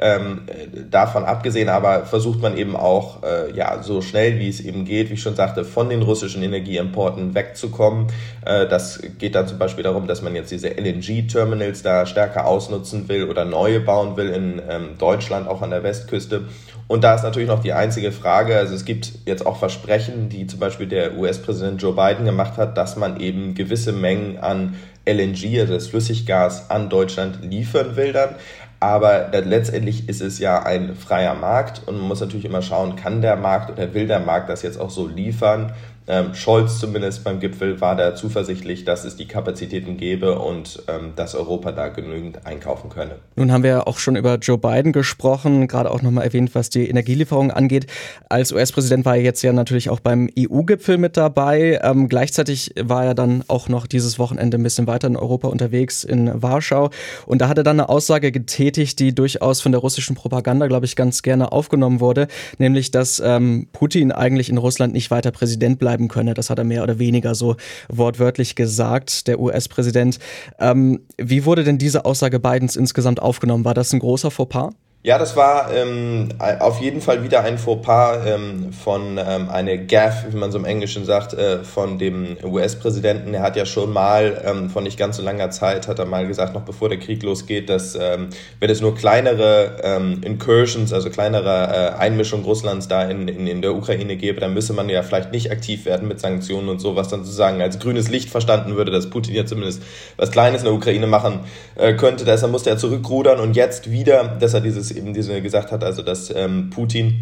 ähm, 0.01 0.43
davon 0.91 1.25
abgesehen 1.25 1.69
aber 1.69 2.05
versucht 2.05 2.41
man 2.41 2.57
eben 2.57 2.77
auch, 2.77 3.23
äh, 3.23 3.53
ja, 3.57 3.83
so 3.83 4.03
schnell 4.03 4.39
wie 4.39 4.49
es 4.49 4.61
eben 4.61 4.85
geht, 4.85 5.11
wie 5.11 5.15
ich 5.15 5.23
schon 5.23 5.37
sagte, 5.37 5.65
von 5.65 5.89
den 5.89 6.03
russischen 6.03 6.43
Energieimporten 6.43 7.35
wegzukommen. 7.35 8.09
Äh, 8.45 8.67
das 8.67 9.01
geht 9.19 9.35
dann 9.35 9.49
zum 9.49 9.59
Beispiel 9.59 9.85
darum, 9.85 10.07
dass 10.07 10.23
man 10.23 10.35
jetzt 10.35 10.51
diese 10.51 10.69
LNG-Terminals 10.69 11.83
da 11.83 12.07
stärker 12.07 12.47
ausnutzen 12.47 13.09
will 13.09 13.25
oder 13.25 13.45
neue 13.45 13.81
bauen 13.81 14.17
will 14.17 14.31
in 14.31 14.63
ähm, 14.69 14.99
Deutschland, 14.99 15.49
auch 15.49 15.63
an 15.63 15.71
der 15.71 15.83
Westküste. 15.83 16.43
Und 16.89 17.03
da 17.03 17.15
ist 17.15 17.25
natürlich 17.25 17.49
noch 17.49 17.63
die 17.63 17.73
einzige 17.73 18.13
Frage, 18.13 18.57
also 18.57 18.75
es 18.75 18.85
gibt 18.85 19.13
jetzt 19.25 19.45
auch 19.45 19.59
Versprechen, 19.59 20.29
die 20.29 20.47
zum 20.47 20.61
Beispiel 20.61 20.87
der 20.87 21.17
US-Präsident 21.19 21.83
Joe 21.83 21.95
Biden 21.95 22.25
gemacht 22.25 22.59
hat, 22.59 22.79
dass 22.79 22.97
man 22.97 23.19
eben 23.19 23.55
gewisse 23.55 23.93
Mengen 23.93 24.39
an 24.39 24.77
LNG, 25.05 25.61
also 25.61 25.75
das 25.75 25.89
Flüssiggas, 25.89 26.71
an 26.71 26.89
Deutschland 26.89 27.39
liefern 27.43 27.97
will 27.97 28.13
dann. 28.13 28.31
Aber 28.79 29.31
letztendlich 29.33 30.09
ist 30.09 30.21
es 30.21 30.39
ja 30.39 30.63
ein 30.63 30.95
freier 30.95 31.35
Markt 31.35 31.83
und 31.87 31.97
man 31.97 32.09
muss 32.09 32.21
natürlich 32.21 32.45
immer 32.45 32.61
schauen, 32.61 32.97
kann 32.97 33.23
der 33.23 33.37
Markt 33.37 33.71
oder 33.71 33.95
will 33.95 34.07
der 34.07 34.21
Markt 34.21 34.51
das 34.51 34.63
jetzt 34.63 34.79
auch 34.79 34.91
so 34.91 35.07
liefern? 35.07 35.73
Ähm, 36.09 36.35
Scholz 36.35 36.79
zumindest 36.79 37.25
beim 37.25 37.41
Gipfel 37.41 37.81
war 37.81 37.97
da 37.97 38.15
zuversichtlich, 38.15 38.85
dass 38.85 39.05
es 39.05 39.17
die 39.17 39.27
Kapazitäten 39.27 39.97
gäbe 39.97 40.39
und 40.39 40.83
ähm, 40.87 41.13
dass 41.17 41.35
Europa 41.35 41.73
da 41.73 41.89
genügend 41.89 42.47
einkaufen 42.47 42.91
könne. 42.91 43.17
Nun 43.35 43.51
haben 43.51 43.65
wir 43.65 43.89
auch 43.89 43.99
schon 43.99 44.15
über 44.15 44.37
Joe 44.37 44.57
Biden 44.57 44.93
gesprochen, 44.93 45.67
gerade 45.67 45.91
auch 45.91 46.03
nochmal 46.03 46.25
erwähnt, 46.25 46.55
was 46.55 46.71
die 46.71 46.89
Energielieferung 46.89 47.51
angeht. 47.51 47.87
Als 48.29 48.53
US-Präsident 48.53 49.05
war 49.05 49.17
er 49.17 49.23
jetzt 49.23 49.43
ja 49.43 49.53
natürlich 49.53 49.91
auch 49.91 49.99
beim 49.99 50.31
EU-Gipfel 50.39 50.97
mit 50.97 51.17
dabei. 51.17 51.81
Ähm, 51.83 52.09
gleichzeitig 52.09 52.73
war 52.81 53.05
er 53.05 53.15
dann 53.15 53.43
auch 53.49 53.69
noch 53.69 53.89
dieses 53.89 54.21
Wochenende 54.21 54.59
ein 54.59 54.63
bisschen 54.63 54.87
weiter 54.87 55.09
in 55.09 55.17
Europa 55.17 55.49
unterwegs 55.49 56.05
in 56.05 56.31
Warschau. 56.41 56.91
Und 57.27 57.41
da 57.41 57.49
hat 57.49 57.59
er 57.59 57.65
dann 57.65 57.81
eine 57.81 57.89
Aussage 57.89 58.31
getätigt, 58.31 59.01
die 59.01 59.13
durchaus 59.13 59.61
von 59.61 59.73
der 59.73 59.81
russischen 59.81 60.15
Propaganda, 60.15 60.69
glaube 60.69 60.87
ich, 60.87 60.95
ganz 60.95 61.23
gerne 61.23 61.51
aufgenommen 61.51 61.99
wurde, 61.99 62.29
nämlich, 62.59 62.93
dass 62.93 63.21
ähm, 63.25 63.67
Putin 63.73 64.13
eigentlich 64.13 64.49
in 64.49 64.59
Russland 64.59 64.93
nicht 64.93 65.11
weiter 65.11 65.33
Präsident 65.33 65.81
bleibt 65.81 65.96
bleiben 65.97 66.09
könne. 66.09 66.35
Das 66.35 66.51
hat 66.51 66.59
er 66.59 66.65
mehr 66.65 66.83
oder 66.83 66.99
weniger 66.99 67.35
so 67.35 67.57
wortwörtlich 67.89 68.55
gesagt, 68.55 69.27
der 69.29 69.41
US-Präsident. 69.41 70.19
Ähm, 70.59 71.01
wie 71.17 71.45
wurde 71.45 71.65
denn 71.65 71.79
diese 71.79 72.05
Aussage 72.05 72.39
Bidens 72.39 72.77
insgesamt 72.77 73.21
aufgenommen? 73.21 73.65
War 73.65 73.75
das 73.75 73.93
ein 73.93 74.01
großer 74.01 74.31
Fauxpas? 74.31 74.71
Ja, 75.07 75.19
das 75.19 75.37
war 75.37 75.73
ähm, 75.73 76.31
auf 76.59 76.81
jeden 76.81 77.01
Fall 77.01 77.23
wieder 77.23 77.45
ein 77.45 77.59
Fauxpas 77.59 78.27
ähm, 78.27 78.73
von 78.73 79.19
ähm, 79.25 79.49
eine 79.51 79.87
Gaff, 79.87 80.25
wie 80.29 80.37
man 80.37 80.51
so 80.51 80.59
im 80.59 80.65
Englischen 80.65 81.05
sagt, 81.05 81.33
äh, 81.33 81.63
von 81.63 81.97
dem 81.97 82.37
US-Präsidenten. 82.43 83.33
Er 83.33 83.43
hat 83.43 83.55
ja 83.55 83.67
schon 83.67 83.93
mal 83.93 84.43
ähm, 84.45 84.69
von 84.69 84.83
nicht 84.83 84.99
ganz 84.99 85.19
so 85.19 85.23
langer 85.23 85.51
Zeit 85.51 85.87
hat 85.87 86.01
er 86.01 86.07
mal 86.07 86.27
gesagt, 86.27 86.55
noch 86.55 86.63
bevor 86.63 86.89
der 86.89 86.99
Krieg 86.99 87.23
losgeht, 87.23 87.71
dass 87.71 87.95
ähm, 87.95 88.31
wenn 88.59 88.69
es 88.69 88.81
nur 88.81 88.97
kleinere 88.97 89.77
ähm, 89.85 90.23
Incursions, 90.25 90.93
also 90.93 91.09
kleinere 91.09 91.95
äh, 91.95 92.01
Einmischung 92.01 92.43
Russlands 92.43 92.89
da 92.89 93.05
in, 93.05 93.29
in, 93.29 93.47
in 93.47 93.63
der 93.63 93.77
Ukraine 93.77 94.17
gäbe, 94.17 94.41
dann 94.41 94.55
müsse 94.55 94.73
man 94.73 94.89
ja 94.89 95.05
vielleicht 95.05 95.31
nicht 95.31 95.53
aktiv 95.53 95.85
werden 95.85 96.09
mit 96.09 96.19
Sanktionen 96.19 96.69
und 96.69 96.81
so, 96.81 96.97
was 96.97 97.07
dann 97.07 97.23
sozusagen 97.23 97.63
als 97.63 97.79
grünes 97.79 98.09
Licht 98.09 98.29
verstanden 98.29 98.75
würde, 98.75 98.91
dass 98.91 99.09
Putin 99.09 99.37
ja 99.37 99.47
zumindest 99.47 99.85
was 100.17 100.33
Kleines 100.33 100.63
in 100.63 100.65
der 100.65 100.75
Ukraine 100.75 101.07
machen 101.07 101.45
äh, 101.77 101.95
könnte. 101.95 102.25
Deshalb 102.25 102.51
musste 102.51 102.71
er 102.71 102.77
zurückrudern 102.77 103.39
und 103.39 103.55
jetzt 103.55 103.89
wieder, 103.89 104.37
dass 104.41 104.53
er 104.53 104.61
dieses 104.61 104.96
eben 104.97 105.15
diese 105.15 105.41
gesagt 105.43 105.73
hat, 105.73 105.85
also 105.85 106.03
dass 106.03 106.35
ähm, 106.35 106.71
Putin 106.71 107.21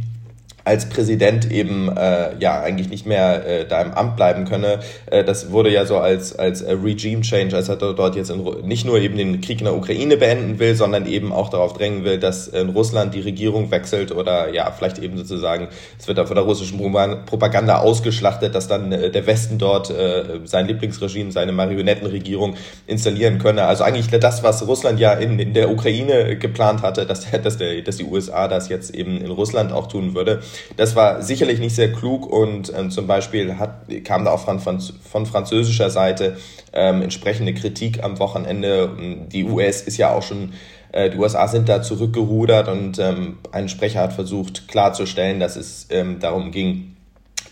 als 0.65 0.89
Präsident 0.89 1.51
eben 1.51 1.95
äh, 1.95 2.37
ja 2.39 2.61
eigentlich 2.63 2.89
nicht 2.89 3.07
mehr 3.07 3.47
äh, 3.47 3.67
da 3.67 3.83
im 3.83 3.93
Amt 3.93 4.17
bleiben 4.17 4.47
könne. 4.47 4.81
Äh, 5.07 5.23
das 5.23 5.51
wurde 5.51 5.71
ja 5.71 5.85
so 5.85 5.99
als 5.99 6.37
als 6.39 6.63
äh, 6.63 6.73
Regime 6.73 7.21
Change, 7.21 7.55
als 7.55 7.69
er 7.69 7.77
dort 7.77 8.17
jetzt 8.17 8.31
in, 8.31 8.43
nicht 8.65 8.87
nur 8.87 8.99
eben 8.99 9.19
den 9.19 9.43
Krieg 9.43 9.59
in 9.61 9.67
der 9.67 9.77
Ukraine 9.77 10.17
beenden 10.17 10.59
will, 10.59 10.75
sondern 10.75 11.07
eben 11.07 11.33
auch 11.33 11.51
darauf 11.51 11.75
drängen 11.75 12.05
will, 12.05 12.19
dass 12.19 12.49
in 12.49 12.71
Russland 12.71 13.15
die 13.15 13.21
Regierung 13.21 13.71
wechselt 13.71 14.11
oder 14.11 14.53
ja 14.55 14.71
vielleicht 14.71 14.99
eben 14.99 15.19
sozusagen 15.19 15.69
es 15.99 16.09
wird 16.09 16.17
da 16.17 16.25
von 16.25 16.37
der 16.37 16.45
russischen 16.45 16.81
Propaganda 17.27 17.81
ausgeschlachtet, 17.81 18.55
dass 18.55 18.67
dann 18.67 18.91
äh, 18.91 19.11
der 19.11 19.27
Westen 19.27 19.59
dort 19.59 19.91
äh, 19.91 20.41
sein 20.45 20.67
Lieblingsregime, 20.67 21.31
seine 21.31 21.53
Marionettenregierung 21.53 22.57
installieren 22.87 23.39
könne. 23.39 23.65
Also 23.65 23.85
eigentlich 23.85 24.09
das, 24.09 24.43
was 24.43 24.67
Russland 24.67 24.99
ja 24.99 25.13
in, 25.13 25.39
in 25.39 25.53
der 25.53 25.71
Ukraine 25.71 26.39
geplant 26.39 26.81
hatte, 26.81 27.05
dass 27.05 27.31
dass 27.31 27.59
der 27.59 27.83
dass 27.83 27.97
die 27.97 28.05
USA 28.05 28.49
das 28.49 28.71
jetzt 28.71 28.95
eben 28.95 29.21
in 29.21 29.31
Russland 29.31 29.73
auch 29.73 29.89
tun 29.89 30.15
würde. 30.15 30.41
Das 30.77 30.97
war 30.97 31.23
sicherlich 31.23 31.59
nicht 31.59 31.75
sehr 31.75 31.93
klug 31.93 32.27
und 32.27 32.73
ähm, 32.77 32.91
zum 32.91 33.07
Beispiel 33.07 33.59
hat, 33.59 33.87
kam 34.05 34.25
da 34.25 34.33
auch 34.33 34.45
von, 34.45 34.61
von, 34.61 34.81
von 34.81 35.27
französischer 35.27 35.91
Seite 35.91 36.37
ähm, 36.73 37.03
entsprechende 37.03 37.55
Kritik 37.55 38.03
am 38.03 38.19
Wochenende. 38.19 38.91
Die 39.33 39.45
US 39.45 39.83
ist 39.83 39.97
ja 39.97 40.13
auch 40.13 40.23
schon 40.23 40.53
äh, 40.95 41.11
die 41.11 41.19
USA 41.19 41.49
sind 41.49 41.69
da 41.69 41.83
zurückgerudert 41.83 42.69
und 42.69 42.99
ähm, 43.01 43.39
ein 43.51 43.69
Sprecher 43.69 44.01
hat 44.01 44.13
versucht 44.13 44.69
klarzustellen, 44.69 45.41
dass 45.41 45.57
es 45.57 45.89
ähm, 45.91 46.21
darum 46.21 46.53
ging, 46.53 46.94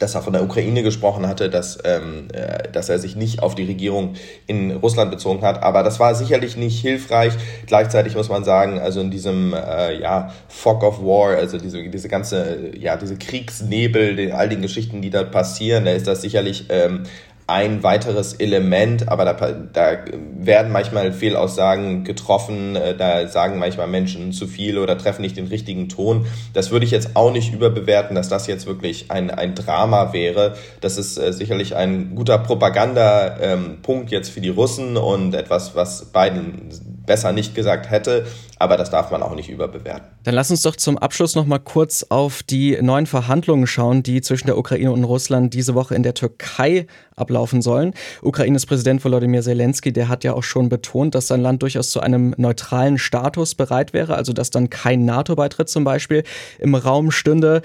dass 0.02 0.16
er 0.16 0.22
von 0.22 0.32
der 0.32 0.42
Ukraine 0.42 0.82
gesprochen 0.82 1.26
hatte, 1.28 1.48
dass, 1.48 1.78
ähm, 1.84 2.28
äh, 2.32 2.70
dass 2.72 2.88
er 2.88 2.98
sich 2.98 3.14
nicht 3.14 3.42
auf 3.42 3.54
die 3.54 3.64
Regierung 3.64 4.14
in 4.46 4.72
Russland 4.72 5.10
bezogen 5.10 5.42
hat. 5.42 5.62
Aber 5.62 5.82
das 5.82 6.00
war 6.00 6.14
sicherlich 6.14 6.56
nicht 6.56 6.80
hilfreich. 6.80 7.34
Gleichzeitig 7.66 8.16
muss 8.16 8.28
man 8.28 8.42
sagen, 8.42 8.80
also 8.80 9.00
in 9.00 9.10
diesem 9.10 9.54
äh, 9.54 10.00
ja, 10.00 10.32
Fog 10.48 10.82
of 10.82 11.00
War, 11.02 11.36
also 11.36 11.56
diese, 11.58 11.88
diese 11.88 12.08
ganze, 12.08 12.76
ja, 12.76 12.96
diese 12.96 13.16
Kriegsnebel, 13.16 14.16
den, 14.16 14.32
all 14.32 14.48
den 14.48 14.60
Geschichten, 14.60 15.02
die 15.02 15.10
da 15.10 15.22
passieren, 15.22 15.84
da 15.84 15.92
ist 15.92 16.08
das 16.08 16.20
sicherlich 16.20 16.66
ähm, 16.68 17.04
ein 17.46 17.82
weiteres 17.82 18.34
Element, 18.34 19.08
aber 19.08 19.24
da, 19.24 19.52
da 19.52 19.98
werden 20.38 20.72
manchmal 20.72 21.12
Fehlaussagen 21.12 22.04
getroffen, 22.04 22.76
äh, 22.76 22.96
da 22.96 23.26
sagen 23.28 23.58
manchmal 23.58 23.88
Menschen 23.88 24.32
zu 24.32 24.46
viel 24.46 24.78
oder 24.78 24.96
treffen 24.96 25.22
nicht 25.22 25.36
den 25.36 25.48
richtigen 25.48 25.88
Ton. 25.88 26.26
Das 26.54 26.70
würde 26.70 26.84
ich 26.84 26.92
jetzt 26.92 27.10
auch 27.14 27.32
nicht 27.32 27.52
überbewerten, 27.52 28.14
dass 28.14 28.28
das 28.28 28.46
jetzt 28.46 28.66
wirklich 28.66 29.10
ein, 29.10 29.30
ein 29.30 29.54
Drama 29.54 30.12
wäre. 30.12 30.54
Das 30.80 30.98
ist 30.98 31.18
äh, 31.18 31.32
sicherlich 31.32 31.74
ein 31.74 32.14
guter 32.14 32.38
Propagandapunkt 32.38 34.12
ähm, 34.12 34.16
jetzt 34.16 34.30
für 34.30 34.40
die 34.40 34.48
Russen 34.48 34.96
und 34.96 35.34
etwas, 35.34 35.74
was 35.74 36.06
Biden 36.06 36.68
besser 37.12 37.32
nicht 37.32 37.54
gesagt 37.54 37.90
hätte, 37.90 38.24
aber 38.58 38.78
das 38.78 38.88
darf 38.88 39.10
man 39.10 39.22
auch 39.22 39.34
nicht 39.34 39.50
überbewerten. 39.50 40.08
Dann 40.24 40.34
lass 40.34 40.50
uns 40.50 40.62
doch 40.62 40.76
zum 40.76 40.96
Abschluss 40.96 41.34
noch 41.34 41.44
mal 41.44 41.58
kurz 41.58 42.06
auf 42.08 42.42
die 42.42 42.78
neuen 42.80 43.04
Verhandlungen 43.04 43.66
schauen, 43.66 44.02
die 44.02 44.22
zwischen 44.22 44.46
der 44.46 44.56
Ukraine 44.56 44.92
und 44.92 45.04
Russland 45.04 45.52
diese 45.52 45.74
Woche 45.74 45.94
in 45.94 46.02
der 46.02 46.14
Türkei 46.14 46.86
ablaufen 47.14 47.60
sollen. 47.60 47.92
Ukraines 48.22 48.64
Präsident 48.64 49.04
Volodymyr 49.04 49.42
Zelensky, 49.42 49.92
der 49.92 50.08
hat 50.08 50.24
ja 50.24 50.32
auch 50.32 50.42
schon 50.42 50.70
betont, 50.70 51.14
dass 51.14 51.26
sein 51.26 51.42
Land 51.42 51.60
durchaus 51.60 51.90
zu 51.90 52.00
einem 52.00 52.34
neutralen 52.38 52.96
Status 52.96 53.54
bereit 53.54 53.92
wäre, 53.92 54.14
also 54.14 54.32
dass 54.32 54.48
dann 54.48 54.70
kein 54.70 55.04
NATO-Beitritt 55.04 55.68
zum 55.68 55.84
Beispiel 55.84 56.22
im 56.58 56.74
Raum 56.74 57.10
stünde. 57.10 57.60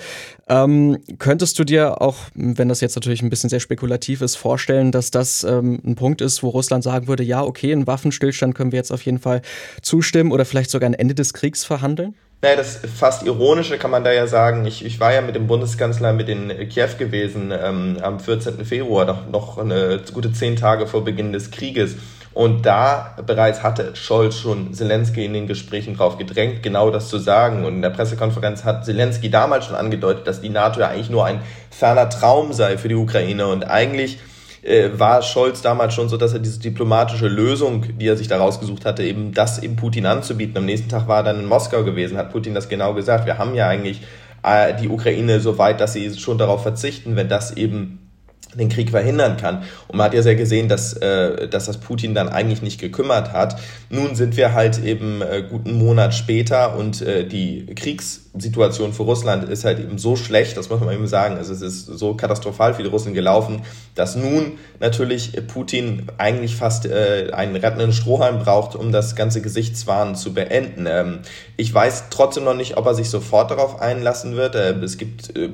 Ähm, 0.50 1.00
könntest 1.20 1.60
du 1.60 1.66
dir 1.66 2.02
auch, 2.02 2.16
wenn 2.34 2.70
das 2.70 2.80
jetzt 2.80 2.96
natürlich 2.96 3.22
ein 3.22 3.30
bisschen 3.30 3.50
sehr 3.50 3.60
spekulativ 3.60 4.22
ist, 4.22 4.38
vorstellen, 4.38 4.92
dass 4.92 5.12
das 5.12 5.44
ähm, 5.44 5.82
ein 5.86 5.96
Punkt 5.96 6.22
ist, 6.22 6.42
wo 6.42 6.50
Russland 6.50 6.84
sagen 6.84 7.08
würde, 7.08 7.24
ja, 7.24 7.44
okay, 7.44 7.72
einen 7.72 7.86
Waffenstillstand 7.86 8.56
können 8.56 8.72
wir 8.72 8.78
jetzt 8.78 8.92
auf 8.92 9.02
jeden 9.02 9.20
Fall 9.20 9.42
zustimmen 9.82 10.32
oder 10.32 10.46
vielleicht 10.46 10.72
sogar 10.72 10.90
ein 10.90 10.94
Ende 10.94 11.16
des 11.16 11.34
Kriegs 11.34 11.66
verhandeln? 11.66 12.16
Naja, 12.42 12.56
das 12.56 12.80
fast 12.96 13.24
Ironische 13.24 13.78
kann 13.80 13.90
man 13.90 14.04
da 14.04 14.14
ja 14.14 14.28
sagen. 14.28 14.66
Ich, 14.66 14.86
ich 14.86 15.00
war 15.00 15.12
ja 15.12 15.22
mit 15.22 15.36
dem 15.36 15.48
Bundeskanzler 15.48 16.14
mit 16.14 16.30
in 16.30 16.50
Kiew 16.70 16.90
gewesen 17.00 17.52
ähm, 17.52 17.98
am 18.02 18.20
14. 18.20 18.64
Februar, 18.64 19.06
noch, 19.06 19.28
noch 19.28 19.58
eine 19.58 20.02
gute 20.14 20.32
zehn 20.32 20.56
Tage 20.56 20.86
vor 20.86 21.04
Beginn 21.04 21.34
des 21.34 21.50
Krieges. 21.50 21.96
Und 22.38 22.68
da 22.68 23.16
bereits 23.26 23.64
hatte 23.64 23.96
Scholz 23.96 24.36
schon 24.36 24.72
Zelensky 24.72 25.26
in 25.26 25.34
den 25.34 25.48
Gesprächen 25.48 25.98
drauf 25.98 26.20
gedrängt, 26.20 26.62
genau 26.62 26.92
das 26.92 27.10
zu 27.10 27.18
sagen. 27.18 27.66
Und 27.66 27.74
in 27.74 27.82
der 27.82 27.90
Pressekonferenz 27.90 28.64
hat 28.64 28.86
Zelensky 28.86 29.32
damals 29.32 29.66
schon 29.66 29.76
angedeutet, 29.76 30.28
dass 30.28 30.40
die 30.40 30.50
NATO 30.50 30.80
ja 30.80 30.90
eigentlich 30.90 31.10
nur 31.10 31.26
ein 31.26 31.40
ferner 31.72 32.10
Traum 32.10 32.54
sei 32.54 32.78
für 32.78 32.90
die 32.90 32.96
Ukraine. 32.96 33.48
Und 33.48 33.64
eigentlich 33.64 34.20
äh, 34.62 34.90
war 34.94 35.24
Scholz 35.24 35.64
damals 35.64 35.96
schon 35.96 36.10
so, 36.10 36.18
dass 36.18 36.34
er 36.34 36.38
diese 36.38 36.60
diplomatische 36.60 37.28
Lösung, 37.28 37.98
die 37.98 38.08
er 38.08 38.18
sich 38.18 38.28
da 38.28 38.38
rausgesucht 38.38 38.86
hatte, 38.86 39.02
eben 39.02 39.34
das 39.34 39.64
eben 39.64 39.76
Putin 39.76 40.06
anzubieten. 40.06 40.58
Am 40.58 40.66
nächsten 40.66 40.90
Tag 40.90 41.08
war 41.08 41.22
er 41.22 41.24
dann 41.24 41.40
in 41.40 41.48
Moskau 41.48 41.84
gewesen, 41.84 42.20
hat 42.20 42.32
Putin 42.32 42.54
das 42.54 42.70
genau 42.70 42.94
gesagt. 42.94 43.26
Wir 43.26 43.40
haben 43.40 43.56
ja 43.56 43.68
eigentlich 43.68 44.02
äh, 44.44 44.76
die 44.76 44.90
Ukraine 44.90 45.40
so 45.40 45.58
weit, 45.58 45.82
dass 45.82 45.94
sie 45.94 46.16
schon 46.16 46.38
darauf 46.38 46.62
verzichten, 46.62 47.16
wenn 47.16 47.30
das 47.30 47.58
eben 47.58 48.07
den 48.56 48.70
Krieg 48.70 48.90
verhindern 48.90 49.38
kann. 49.38 49.64
Und 49.88 49.98
man 49.98 50.06
hat 50.06 50.14
ja 50.14 50.22
sehr 50.22 50.36
gesehen, 50.36 50.70
dass, 50.70 50.94
äh, 50.94 51.48
dass 51.48 51.66
das 51.66 51.78
Putin 51.78 52.14
dann 52.14 52.30
eigentlich 52.30 52.62
nicht 52.62 52.80
gekümmert 52.80 53.34
hat. 53.34 53.60
Nun 53.90 54.16
sind 54.16 54.38
wir 54.38 54.54
halt 54.54 54.84
eben 54.84 55.22
äh, 55.22 55.44
guten 55.50 55.74
Monat 55.74 56.14
später 56.14 56.76
und 56.78 57.02
äh, 57.02 57.26
die 57.26 57.66
Kriegssituation 57.66 58.94
für 58.94 59.04
Russland 59.04 59.50
ist 59.50 59.66
halt 59.66 59.80
eben 59.80 59.98
so 59.98 60.16
schlecht, 60.16 60.58
das 60.58 60.70
muss 60.70 60.80
man 60.80 60.94
eben 60.94 61.08
sagen. 61.08 61.38
Also 61.38 61.54
es 61.54 61.62
ist 61.62 61.86
so 61.86 62.16
katastrophal 62.16 62.74
für 62.74 62.84
die 62.84 62.90
Russen 62.90 63.14
gelaufen, 63.14 63.64
dass 63.96 64.16
nun 64.16 64.54
natürlich 64.80 65.34
Putin 65.48 66.08
eigentlich 66.18 66.56
fast 66.56 66.86
äh, 66.86 67.32
einen 67.34 67.56
rettenden 67.56 67.94
Strohhalm 67.94 68.40
braucht, 68.40 68.76
um 68.76 68.92
das 68.92 69.16
ganze 69.16 69.42
Gesichtswahn 69.42 70.16
zu 70.16 70.34
beenden. 70.34 70.86
Ähm, 70.88 71.20
ich 71.58 71.74
weiß 71.74 72.06
trotzdem 72.10 72.44
noch 72.44 72.56
nicht, 72.56 72.78
ob 72.78 72.86
er 72.86 72.96
sich 72.96 73.10
sofort 73.10 73.52
darauf 73.52 73.82
einlassen 73.82 74.36
wird. 74.36 74.56
Äh, 74.56 74.74
es 74.84 74.98
gibt 74.98 75.36
äh, 75.38 75.50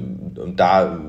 da 0.55 0.99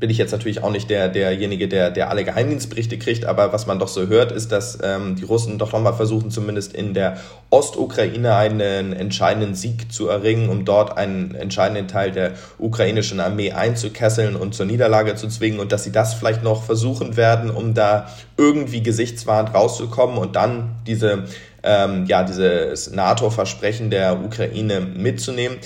bin 0.00 0.08
ich 0.08 0.16
jetzt 0.16 0.32
natürlich 0.32 0.62
auch 0.62 0.70
nicht 0.70 0.88
der, 0.88 1.08
derjenige, 1.08 1.68
der, 1.68 1.90
der 1.90 2.08
alle 2.08 2.24
Geheimdienstberichte 2.24 2.98
kriegt, 2.98 3.26
aber 3.26 3.52
was 3.52 3.66
man 3.66 3.78
doch 3.78 3.88
so 3.88 4.08
hört, 4.08 4.32
ist, 4.32 4.50
dass 4.50 4.78
ähm, 4.82 5.14
die 5.16 5.24
Russen 5.24 5.58
doch 5.58 5.72
nochmal 5.72 5.92
versuchen, 5.92 6.30
zumindest 6.30 6.72
in 6.72 6.94
der 6.94 7.18
Ostukraine 7.50 8.34
einen 8.34 8.94
entscheidenden 8.94 9.54
Sieg 9.54 9.92
zu 9.92 10.08
erringen, 10.08 10.48
um 10.48 10.64
dort 10.64 10.96
einen 10.96 11.34
entscheidenden 11.34 11.86
Teil 11.86 12.12
der 12.12 12.32
ukrainischen 12.58 13.20
Armee 13.20 13.52
einzukesseln 13.52 14.36
und 14.36 14.54
zur 14.54 14.64
Niederlage 14.64 15.16
zu 15.16 15.28
zwingen 15.28 15.60
und 15.60 15.70
dass 15.70 15.84
sie 15.84 15.92
das 15.92 16.14
vielleicht 16.14 16.42
noch 16.42 16.64
versuchen 16.64 17.18
werden, 17.18 17.50
um 17.50 17.74
da 17.74 18.08
irgendwie 18.38 18.82
gesichtswahrend 18.82 19.54
rauszukommen 19.54 20.16
und 20.16 20.34
dann 20.34 20.76
diese 20.86 21.24
ähm, 21.62 22.06
ja, 22.06 22.22
dieses 22.22 22.90
NATO-Versprechen 22.90 23.90
der 23.90 24.22
Ukraine 24.22 24.80
mitzunehmen 24.80 25.58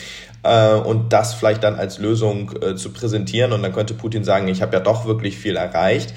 äh, 0.43 0.75
und 0.75 1.13
das 1.13 1.35
vielleicht 1.35 1.65
dann 1.65 1.77
als 1.77 1.99
Lösung 1.99 2.53
äh, 2.63 2.77
zu 2.77 2.93
präsentieren. 2.93 3.53
Und 3.53 3.63
dann 3.63 3.73
könnte 3.73 3.95
Putin 3.95 4.25
sagen, 4.25 4.49
ich 4.49 4.63
habe 4.63 4.75
ja 4.75 4.81
doch 4.81 5.07
wirklich 5.07 5.37
viel 5.37 5.57
erreicht. 5.57 6.15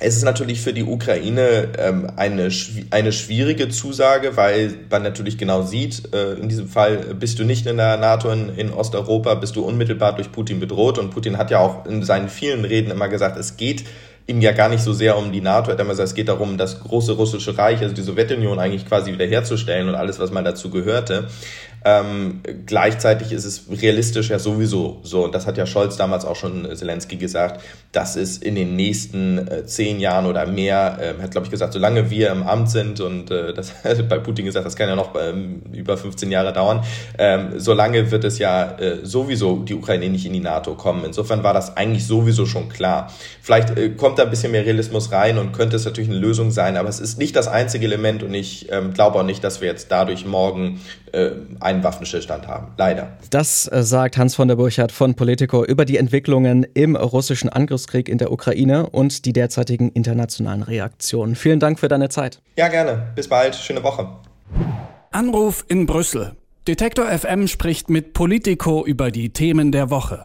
Es 0.00 0.16
ist 0.16 0.22
natürlich 0.22 0.60
für 0.60 0.72
die 0.72 0.84
Ukraine 0.84 1.72
ähm, 1.76 2.12
eine, 2.14 2.50
eine 2.90 3.12
schwierige 3.12 3.68
Zusage, 3.68 4.36
weil 4.36 4.74
man 4.90 5.02
natürlich 5.02 5.38
genau 5.38 5.62
sieht, 5.62 6.14
äh, 6.14 6.34
in 6.34 6.48
diesem 6.48 6.68
Fall 6.68 6.98
bist 7.18 7.40
du 7.40 7.44
nicht 7.44 7.66
in 7.66 7.78
der 7.78 7.96
NATO 7.96 8.30
in, 8.30 8.50
in 8.50 8.72
Osteuropa, 8.72 9.34
bist 9.34 9.56
du 9.56 9.64
unmittelbar 9.64 10.14
durch 10.14 10.30
Putin 10.30 10.60
bedroht. 10.60 10.98
Und 10.98 11.10
Putin 11.10 11.36
hat 11.36 11.50
ja 11.50 11.58
auch 11.58 11.84
in 11.86 12.04
seinen 12.04 12.28
vielen 12.28 12.64
Reden 12.64 12.92
immer 12.92 13.08
gesagt, 13.08 13.36
es 13.36 13.56
geht 13.56 13.84
ihm 14.28 14.42
ja 14.42 14.52
gar 14.52 14.68
nicht 14.68 14.82
so 14.82 14.92
sehr 14.92 15.16
um 15.16 15.32
die 15.32 15.40
NATO, 15.40 15.70
er 15.70 15.72
hat 15.72 15.80
immer 15.80 15.90
gesagt, 15.90 16.10
es 16.10 16.14
geht 16.14 16.28
darum, 16.28 16.58
das 16.58 16.80
große 16.80 17.12
russische 17.12 17.56
Reich, 17.56 17.80
also 17.80 17.94
die 17.94 18.02
Sowjetunion 18.02 18.58
eigentlich 18.58 18.86
quasi 18.86 19.10
wiederherzustellen 19.10 19.88
und 19.88 19.94
alles, 19.94 20.20
was 20.20 20.30
mal 20.30 20.44
dazu 20.44 20.70
gehörte. 20.70 21.28
Ähm, 21.84 22.40
gleichzeitig 22.66 23.32
ist 23.32 23.44
es 23.44 23.64
realistisch 23.70 24.30
ja 24.30 24.38
sowieso 24.38 24.98
so, 25.04 25.24
und 25.24 25.34
das 25.34 25.46
hat 25.46 25.56
ja 25.56 25.64
Scholz 25.64 25.96
damals 25.96 26.24
auch 26.24 26.34
schon 26.34 26.68
Zelensky 26.74 27.16
gesagt, 27.16 27.62
dass 27.92 28.16
es 28.16 28.36
in 28.36 28.56
den 28.56 28.74
nächsten 28.74 29.38
äh, 29.38 29.64
zehn 29.64 30.00
Jahren 30.00 30.26
oder 30.26 30.44
mehr, 30.46 30.98
äh, 31.00 31.22
hat 31.22 31.30
glaube 31.30 31.46
ich 31.46 31.50
gesagt, 31.50 31.72
solange 31.72 32.10
wir 32.10 32.30
im 32.30 32.42
Amt 32.42 32.70
sind 32.70 33.00
und 33.00 33.30
äh, 33.30 33.52
das 33.54 33.84
hat 33.84 34.08
bei 34.08 34.18
Putin 34.18 34.44
gesagt, 34.44 34.66
das 34.66 34.74
kann 34.74 34.88
ja 34.88 34.96
noch 34.96 35.14
ähm, 35.18 35.62
über 35.72 35.96
15 35.96 36.30
Jahre 36.30 36.52
dauern, 36.52 36.84
ähm, 37.16 37.52
solange 37.56 38.10
wird 38.10 38.24
es 38.24 38.38
ja 38.38 38.72
äh, 38.78 38.98
sowieso 39.04 39.58
die 39.58 39.74
Ukraine 39.74 40.10
nicht 40.10 40.26
in 40.26 40.32
die 40.32 40.40
NATO 40.40 40.74
kommen. 40.74 41.04
Insofern 41.04 41.44
war 41.44 41.54
das 41.54 41.76
eigentlich 41.76 42.06
sowieso 42.06 42.44
schon 42.44 42.68
klar. 42.68 43.12
Vielleicht 43.40 43.78
äh, 43.78 43.90
kommt 44.18 44.26
da 44.26 44.28
ein 44.28 44.30
bisschen 44.30 44.50
mehr 44.50 44.64
Realismus 44.64 45.12
rein 45.12 45.38
und 45.38 45.52
könnte 45.52 45.76
es 45.76 45.84
natürlich 45.84 46.10
eine 46.10 46.18
Lösung 46.18 46.50
sein, 46.50 46.76
aber 46.76 46.88
es 46.88 46.98
ist 46.98 47.18
nicht 47.18 47.36
das 47.36 47.46
einzige 47.46 47.86
Element 47.86 48.24
und 48.24 48.34
ich 48.34 48.66
ähm, 48.72 48.92
glaube 48.92 49.20
auch 49.20 49.22
nicht, 49.22 49.44
dass 49.44 49.60
wir 49.60 49.68
jetzt 49.68 49.92
dadurch 49.92 50.26
morgen 50.26 50.80
äh, 51.12 51.30
einen 51.60 51.84
Waffenstillstand 51.84 52.48
haben. 52.48 52.72
Leider. 52.76 53.12
Das 53.30 53.70
äh, 53.70 53.84
sagt 53.84 54.18
Hans 54.18 54.34
von 54.34 54.48
der 54.48 54.56
Burchardt 54.56 54.90
von 54.90 55.14
Politico 55.14 55.64
über 55.64 55.84
die 55.84 55.98
Entwicklungen 55.98 56.66
im 56.74 56.96
russischen 56.96 57.48
Angriffskrieg 57.48 58.08
in 58.08 58.18
der 58.18 58.32
Ukraine 58.32 58.88
und 58.88 59.24
die 59.24 59.32
derzeitigen 59.32 59.90
internationalen 59.90 60.64
Reaktionen. 60.64 61.36
Vielen 61.36 61.60
Dank 61.60 61.78
für 61.78 61.86
deine 61.86 62.08
Zeit. 62.08 62.40
Ja, 62.56 62.66
gerne. 62.66 63.12
Bis 63.14 63.28
bald. 63.28 63.54
Schöne 63.54 63.84
Woche. 63.84 64.08
Anruf 65.12 65.64
in 65.68 65.86
Brüssel. 65.86 66.32
Detektor 66.66 67.06
FM 67.06 67.46
spricht 67.46 67.88
mit 67.88 68.14
Politico 68.14 68.84
über 68.84 69.12
die 69.12 69.30
Themen 69.32 69.70
der 69.70 69.90
Woche. 69.90 70.24